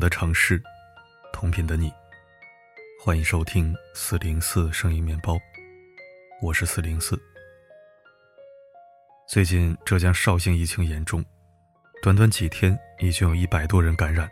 [0.00, 0.60] 的城市，
[1.30, 1.92] 同频的你，
[2.98, 5.38] 欢迎收听四零四声音面包，
[6.40, 7.20] 我是四零四。
[9.28, 11.22] 最近浙江绍兴疫情严重，
[12.02, 14.26] 短短几天已经有一百多人感染。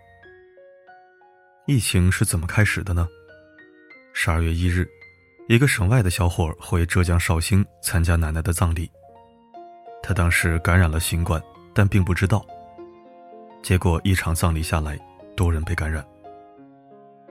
[1.67, 3.07] 疫情是怎么开始的呢？
[4.15, 4.89] 十二月一日，
[5.49, 8.91] 一个省外的小伙回浙江绍兴参加奶奶的葬礼，
[10.03, 11.41] 他当时感染了新冠，
[11.75, 12.43] 但并不知道。
[13.63, 14.99] 结果一场葬礼下来，
[15.39, 16.05] 多人被感染。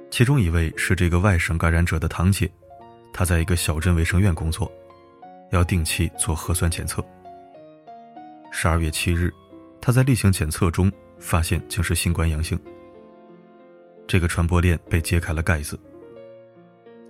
[0.10, 2.50] 其中一位是这个外省感染者的堂姐，
[3.12, 4.72] 她在一个小镇卫生院工作，
[5.52, 7.04] 要定期做核酸检测。
[8.50, 9.30] 十二月七日，
[9.82, 10.90] 她在例行检测中
[11.20, 12.58] 发现竟是新冠阳性。
[14.08, 15.78] 这个传播链被揭开了盖子。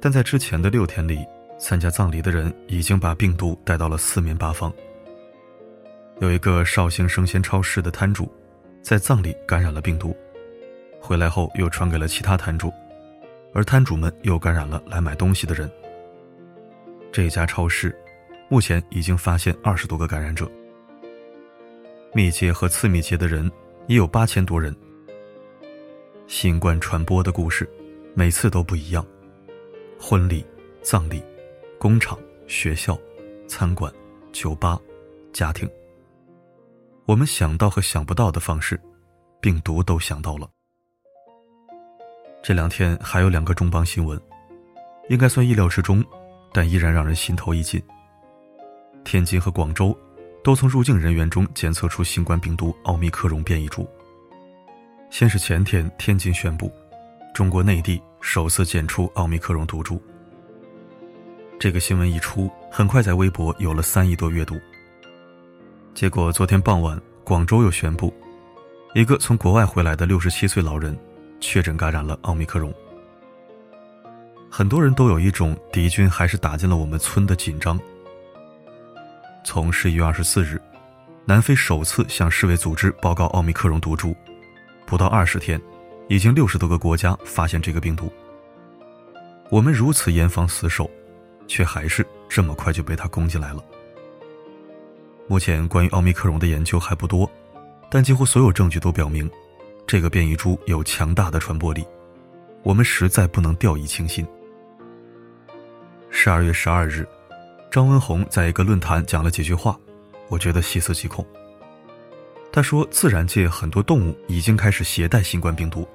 [0.01, 1.23] 但在之前的六天里，
[1.59, 4.73] 参加葬礼的人已经把病毒带到了四面八方。
[6.21, 8.27] 有一个绍兴生鲜超市的摊主。
[8.83, 10.15] 在葬礼感染了病毒，
[10.99, 12.71] 回来后又传给了其他摊主，
[13.53, 15.69] 而摊主们又感染了来买东西的人。
[17.11, 17.97] 这家超市
[18.49, 20.49] 目前已经发现二十多个感染者，
[22.13, 23.49] 密接和次密接的人
[23.87, 24.75] 也有八千多人。
[26.27, 27.67] 新冠传播的故事
[28.13, 29.05] 每次都不一样，
[29.97, 30.45] 婚礼、
[30.81, 31.23] 葬礼、
[31.79, 32.99] 工厂、学校、
[33.47, 33.91] 餐馆、
[34.33, 34.77] 酒吧、
[35.31, 35.69] 家庭。
[37.05, 38.77] 我们想到和想不到的方式，
[39.39, 40.49] 病毒都想到了。
[42.47, 44.17] 这两天还有两个重磅新闻，
[45.09, 46.01] 应该算意料之中，
[46.53, 47.83] 但依然让人心头一紧。
[49.03, 49.93] 天津和广州
[50.45, 53.85] 都从入境人员中检测出新冠病毒奥密克戎变异株。
[55.09, 56.71] 先是前天，天津宣布，
[57.33, 60.01] 中国内地首次检出奥密克戎毒株。
[61.59, 64.55] 这个新闻一出，很快在微博有了三亿多阅读。
[65.93, 68.13] 结果昨天傍晚，广州又宣布，
[68.93, 70.97] 一个从国外回来的六十七岁老人
[71.39, 72.73] 确诊感染了奥密克戎。
[74.49, 77.79] 很多人都有一种敌军还是打进了我们村的紧张。
[79.43, 80.59] 从十一月二十四日，
[81.25, 84.15] 南非首次向世卫组织报告奥密克戎毒株，
[84.85, 85.61] 不到二十天，
[86.07, 88.11] 已经六十多个国家发现这个病毒。
[89.49, 90.89] 我们如此严防死守，
[91.47, 93.63] 却还是这么快就被他攻进来了。
[95.27, 97.29] 目前关于奥密克戎的研究还不多，
[97.91, 99.29] 但几乎所有证据都表明，
[99.87, 101.83] 这个变异株有强大的传播力。
[102.61, 104.27] 我们实在不能掉以轻心。
[106.09, 107.07] 十二月十二日，
[107.71, 109.79] 张文宏在一个论坛讲了几句话，
[110.27, 111.25] 我觉得细思极恐。
[112.51, 115.87] 他说，自然界很多动物已经开始携带新冠病毒，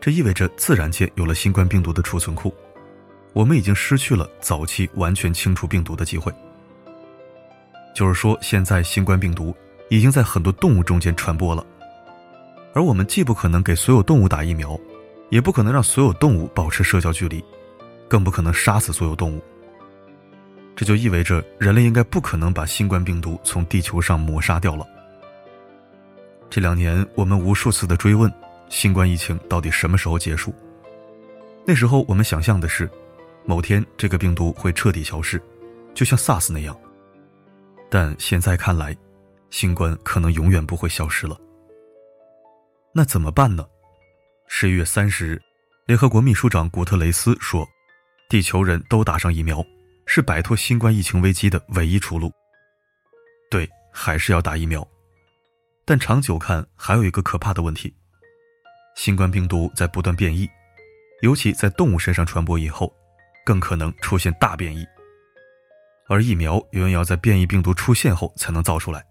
[0.00, 2.54] 这意味着自然界有了新冠病毒的储存库，
[3.34, 6.32] 我们已经失去了早期完全清除病毒的机会。
[7.94, 9.54] 就是说，现在新冠病毒
[9.90, 11.66] 已经在很多动物中间传播了，
[12.74, 14.78] 而我们既不可能给所有动物打疫苗，
[15.30, 17.44] 也不可能让所有动物保持社交距离，
[18.08, 19.42] 更不可能杀死所有动物。
[20.74, 24.86] 这就意味着人类应该不可能把新冠病毒从地球上抹杀掉了。
[26.48, 28.32] 这两年，我们无数次的追问
[28.68, 30.54] 新冠疫情到底什么时候结束，
[31.66, 32.90] 那时候我们想象的是，
[33.44, 35.40] 某天这个病毒会彻底消失，
[35.92, 36.74] 就像 SARS 那样。
[37.90, 38.96] 但现在看来，
[39.50, 41.36] 新冠可能永远不会消失了。
[42.94, 43.66] 那怎么办呢？
[44.46, 45.42] 十一月三十日，
[45.86, 47.66] 联合国秘书长古特雷斯说
[48.28, 49.64] ：“地球人都打上疫苗，
[50.04, 52.30] 是摆脱新冠疫情危机的唯一出路。”
[53.50, 54.86] 对，还是要打疫苗。
[55.86, 57.94] 但长久看，还有一个可怕的问题：
[58.94, 60.46] 新冠病毒在不断变异，
[61.22, 62.94] 尤其在动物身上传播以后，
[63.42, 64.86] 更可能出现大变异。
[66.08, 69.02] 而疫苗永远要在变异病毒出现后才能造出来，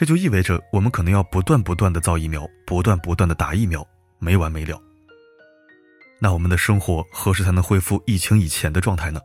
[0.00, 3.86] 这就意味着我们可能要不断不断的造疫苗，不断不断的打疫苗，
[4.18, 4.80] 没完没了。
[6.18, 9.20] 那我们的生活何时才能恢复疫情以前的状态呢？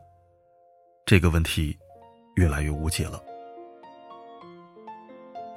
[1.06, 1.74] 这个问题
[2.34, 3.18] 越来越无解了。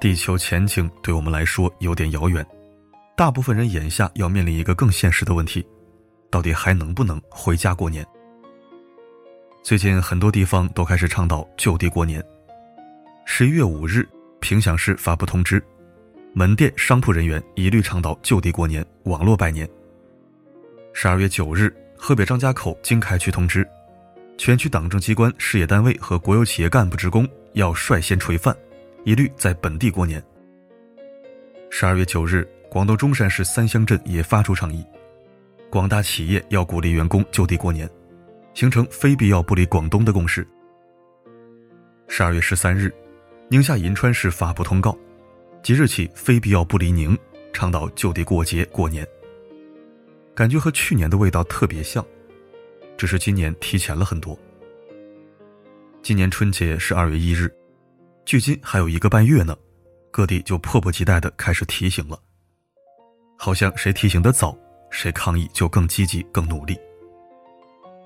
[0.00, 2.42] 地球前景对我们来说有点遥远，
[3.14, 5.62] 大部分人眼下要面临一个更现实的问题：
[6.30, 8.02] 到底还能不能回家过年？
[9.62, 12.24] 最近很多地方都开始倡导就地过年。
[13.26, 14.08] 十一月五日，
[14.40, 15.62] 平乡市发布通知，
[16.32, 19.68] 门店、商铺人员一律倡导就地过年，网络拜年。
[20.92, 23.68] 十二月九日，河北张家口经开区通知，
[24.36, 28.56] 全区党政机关、事业单位和国有企业干部职工要率先垂范，
[29.04, 30.22] 一律在本地过年。
[31.70, 34.84] 十二月九日，广东中山市三乡镇也发出倡议，
[35.70, 37.88] 广大企业要鼓励员工就地过年。
[38.52, 40.44] 形成非必要不离广东的共识。
[42.08, 42.92] 十二月十三日，
[43.50, 44.96] 宁夏银川市发布通告，
[45.60, 47.18] 即日起非必要不离宁，
[47.52, 49.04] 倡导就地过节过年，
[50.36, 52.06] 感觉和去年的味道特别像，
[52.96, 54.38] 只是今年提前了很多。
[56.00, 57.52] 今年春节是二月一日，
[58.24, 59.56] 距今还有一个半月呢，
[60.12, 62.16] 各地就迫不及待的开始提醒了。
[63.36, 64.56] 好像谁提醒的早，
[64.92, 66.78] 谁抗议就更积极、更努力。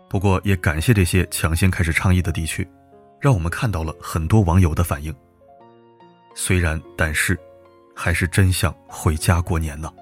[0.08, 2.66] 不过也感谢这些抢先开始倡议的地区，
[3.20, 5.14] 让我们看到了很多网友的反应。
[6.34, 7.38] 虽然，但是，
[7.94, 9.92] 还是真想回家过年呢。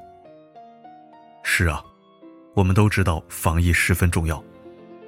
[1.43, 1.83] 是啊，
[2.55, 4.43] 我们都知道防疫十分重要，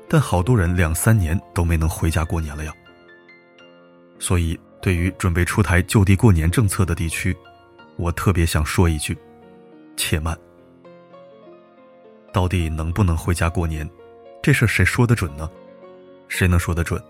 [0.09, 2.73] 但好多人两三年都没能回家过年了呀。
[4.19, 7.37] 所以，对于准备出台就地过年政策的地区，
[7.97, 9.17] 我特别想说一句。
[9.97, 10.37] 且慢，
[12.33, 13.89] 到底能不能回家过年？
[14.43, 15.51] 这事谁说得准呢？
[16.29, 17.03] 谁能说得准？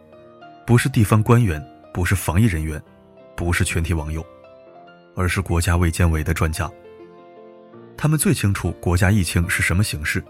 [0.67, 1.61] 不是地方官员，
[1.93, 2.81] 不是防疫人员，
[3.37, 4.25] 不是全体网友，
[5.15, 6.71] 而是国家卫健委的专家。
[7.97, 10.23] 他们最清楚国家疫情是什么形势，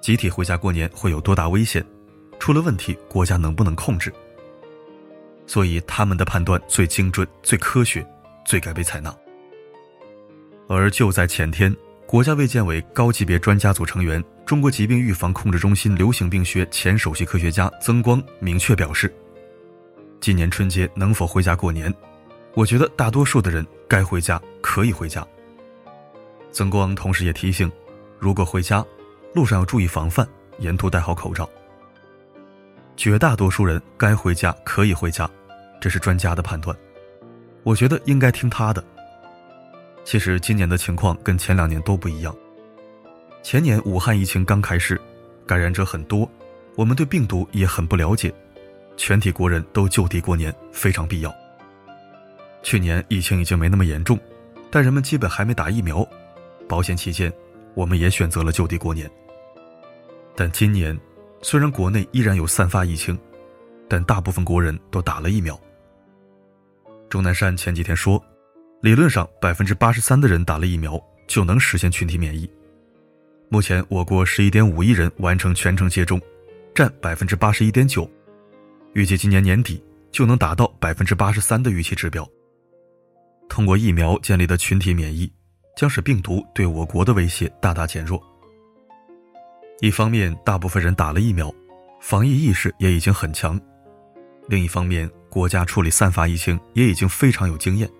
[0.00, 1.84] 集体回家过年会有多大危险，
[2.38, 4.12] 出了问题国家能不能控制？
[5.46, 8.06] 所以他们的判断最精准、最科学，
[8.44, 9.14] 最该被采纳。
[10.68, 11.74] 而就在前天，
[12.06, 19.12] 国家卫健委高级别专家组成员、中国疾病预防控制中心流行病学前首席科学家曾光明确表示，
[20.20, 21.92] 今年春节能否回家过年？
[22.54, 25.26] 我觉得大多数的人该回家，可以回家。
[26.52, 27.70] 曾光同时也提醒，
[28.18, 28.84] 如果回家，
[29.34, 30.26] 路上要注意防范，
[30.58, 31.48] 沿途戴好口罩。
[32.96, 35.30] 绝大多数人该回家，可以回家，
[35.80, 36.76] 这是专家的判断，
[37.62, 38.84] 我觉得应该听他的。
[40.04, 42.34] 其实今年的情况跟前两年都不一样。
[43.42, 45.00] 前年武汉疫情刚开始，
[45.46, 46.28] 感染者很多，
[46.74, 48.34] 我们对病毒也很不了解，
[48.96, 51.32] 全体国人都就地过年非常必要。
[52.62, 54.18] 去年疫情已经没那么严重，
[54.70, 56.06] 但人们基本还没打疫苗，
[56.68, 57.32] 保险起见，
[57.74, 59.10] 我们也选择了就地过年。
[60.36, 60.98] 但今年，
[61.42, 63.18] 虽然国内依然有散发疫情，
[63.88, 65.58] 但大部分国人都打了疫苗。
[67.08, 68.22] 钟南山前几天说。
[68.82, 72.50] 理论上，百分之八十三的人打了疫苗就能实现群体免疫。
[73.50, 76.18] 目前，我国十一点五亿人完成全程接种，
[76.74, 78.10] 占百分之八十一点九。
[78.94, 82.26] 预计今年年底就能达到百分之八十三的预期指标。
[83.50, 85.30] 通过疫苗建立的群体免疫，
[85.76, 88.22] 将使病毒对我国的威胁大大减弱。
[89.80, 91.52] 一方面，大部分人打了疫苗，
[92.00, 93.58] 防疫意识也已经很强；
[94.46, 97.90] 另一方面，国家处理散发疫情也已经非常有经验。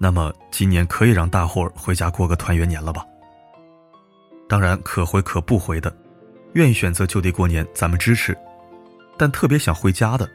[0.00, 3.04] 那么今年可以让大伙儿回家过个团圆年了吧？
[4.48, 5.94] 当然可回可不回的，
[6.54, 8.36] 愿意选择就地过年，咱们支持。
[9.18, 10.28] 但特别想回家的，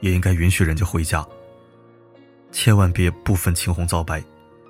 [0.00, 1.26] 也应该允许人家回家。
[2.52, 4.22] 千万别不分青红皂白，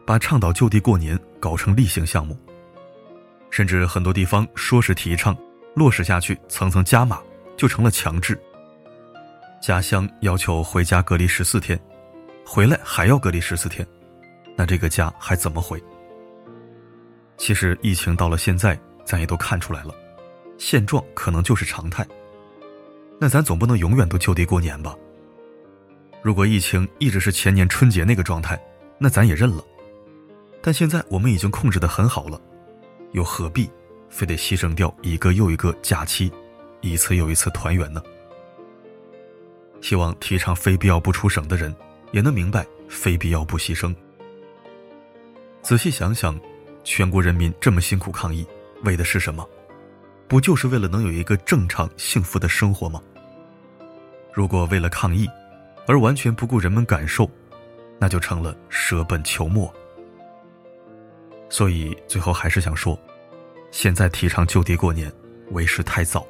[0.06, 2.38] 把倡导就地过年搞成例行项目。
[3.50, 5.37] 甚至很多地方说是提倡，
[5.75, 7.21] 落实下去层层加码，
[7.56, 8.41] 就成了强制。
[9.61, 11.79] 家乡要求回家隔离十四天，
[12.47, 13.87] 回来还要隔离十四天。
[14.56, 15.83] 那这个家还怎么回？
[17.37, 19.94] 其实疫情到了现在，咱也都看出来了，
[20.59, 22.07] 现状可能就是常态。
[23.19, 24.95] 那咱总不能永远都就地过年吧？
[26.23, 28.61] 如果疫情一直是前年春节那个状态，
[28.99, 29.65] 那咱也认了。
[30.61, 32.41] 但现在我们已经控制的很好了，
[33.12, 33.71] 又何必
[34.11, 36.31] 非得牺牲掉一个又一个假期，
[36.83, 38.03] 一次又一次团圆呢？
[39.81, 41.75] 希望提倡非必要不出省的人，
[42.12, 43.95] 也能明白非必要不牺牲。
[45.62, 46.39] 仔细想想，
[46.85, 48.47] 全国人民这么辛苦抗疫，
[48.83, 49.49] 为的是什么？
[50.29, 53.03] 不就是为了能有一个正常幸福的生活吗？
[54.33, 55.27] 如果为了抗疫，
[55.90, 57.28] 而完全不顾人们感受，
[57.99, 59.75] 那就成了舍本求末。
[61.49, 62.97] 所以最后还是想说，
[63.73, 65.12] 现在提倡就地过年，
[65.50, 66.25] 为时太早。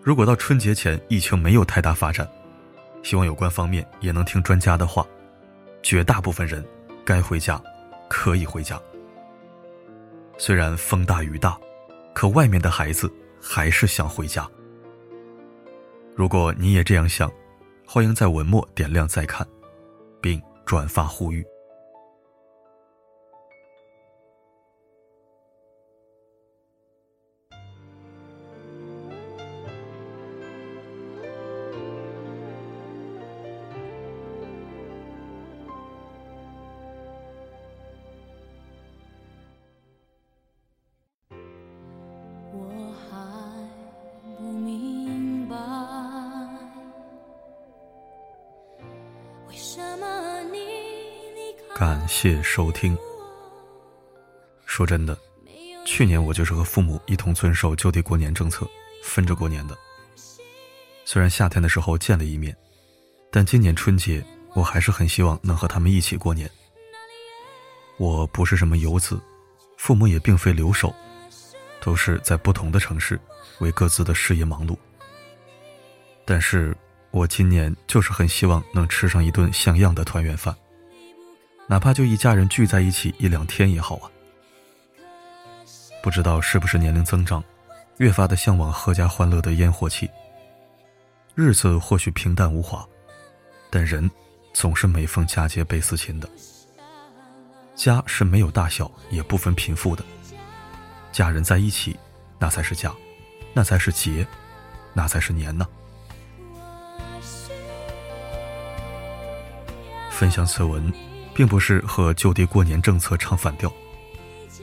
[0.00, 2.24] 如果到春节前疫情没有太大发展，
[3.02, 5.04] 希望有关方面也能听专家的话，
[5.82, 6.64] 绝大部分人
[7.04, 7.60] 该回家。
[8.08, 8.80] 可以回家。
[10.38, 11.58] 虽然风大雨大，
[12.14, 13.12] 可外面的孩子
[13.42, 14.48] 还是想回家。
[16.14, 17.28] 如果你也这样想，
[17.88, 19.46] 欢迎在文末点亮再看，
[20.20, 21.46] 并转发呼吁。
[51.74, 52.96] 感谢收听。
[54.64, 55.16] 说真的，
[55.84, 58.66] 去年我就是和父母一同遵守就地过年政策，
[59.02, 59.76] 分着过年的。
[61.04, 62.56] 虽然夏天的时候见了一面，
[63.30, 64.24] 但今年春节
[64.54, 66.50] 我还是很希望能和他们一起过年。
[67.98, 69.20] 我不是什么游子，
[69.76, 70.94] 父母也并非留守，
[71.80, 73.20] 都是在不同的城市
[73.60, 74.76] 为各自的事业忙碌。
[76.24, 76.76] 但是
[77.16, 80.54] 我今年就是很希望能吃上一顿像样的团圆饭，
[81.66, 84.10] 哪怕就一家人聚在一起一两天也好啊。
[86.02, 87.42] 不知道是不是年龄增长，
[87.96, 90.10] 越发的向往阖家欢乐的烟火气。
[91.34, 92.86] 日子或许平淡无华，
[93.70, 94.10] 但人
[94.52, 96.28] 总是每逢佳节倍思亲的。
[97.74, 100.04] 家是没有大小，也不分贫富的。
[101.12, 101.98] 家人在一起，
[102.38, 102.94] 那才是家，
[103.54, 104.26] 那才是节，
[104.92, 105.66] 那才是年呢。
[110.16, 110.92] 分享此文，
[111.34, 113.70] 并不是和就地过年政策唱反调，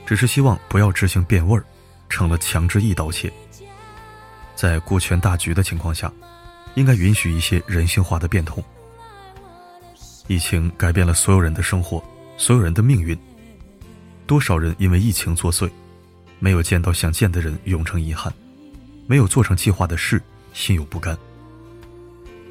[0.05, 1.63] 只是希望不要执行变味儿，
[2.09, 3.31] 成了强制一刀切。
[4.55, 6.11] 在顾全大局的情况下。
[6.75, 8.63] 应该允许一些人性化的变通。
[10.25, 12.03] 疫情改变了所有人的生活，
[12.35, 13.15] 所有人的命运。
[14.25, 15.69] 多少人因为疫情作祟，
[16.39, 18.33] 没有见到想见的人，永成遗憾；
[19.05, 20.19] 没有做成计划的事，
[20.53, 21.15] 心有不甘。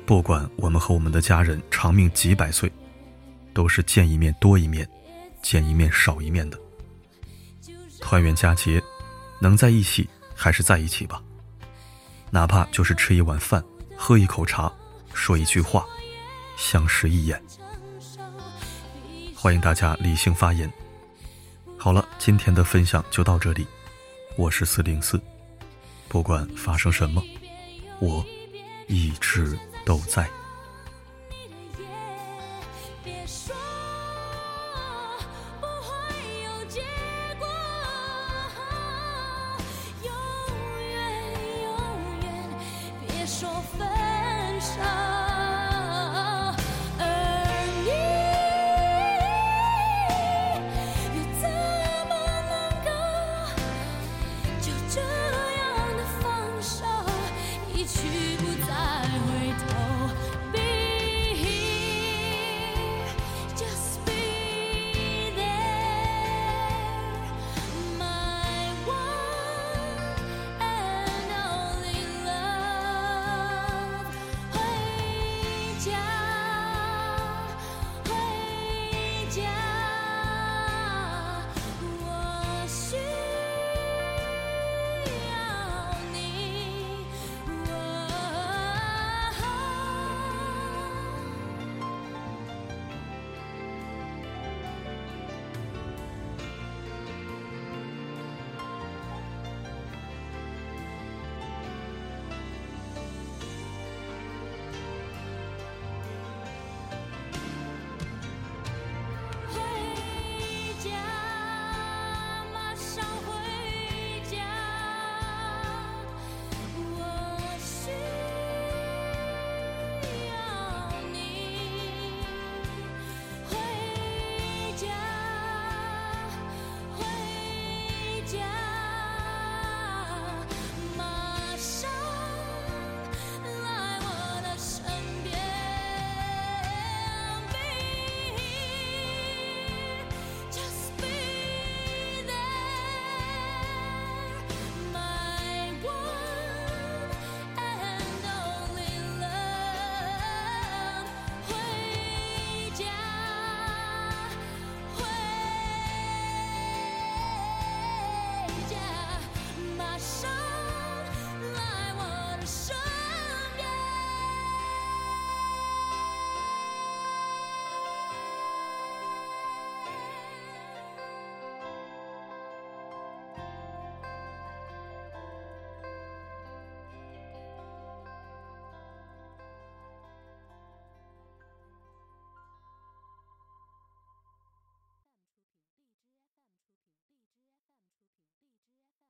[0.07, 2.71] 不管我们和我们的家人长命几百岁，
[3.55, 4.89] 都是见一面多一面，
[5.43, 6.59] 见一面少一面的。
[8.01, 8.83] 团圆佳节，
[9.41, 11.23] 能在一起还是在一起吧，
[12.31, 13.63] 哪怕就是吃一碗饭。
[13.97, 14.73] 喝一口茶，
[15.15, 15.87] 说一句话，
[16.57, 17.41] 相视一眼。
[19.37, 20.71] 欢迎大家理性发言。
[21.79, 23.67] 好了，今天的分享就到这里。
[24.37, 25.21] 我是四零四，
[26.09, 27.23] 不管发生什么，
[28.01, 28.25] 我
[28.89, 30.29] 一直都在。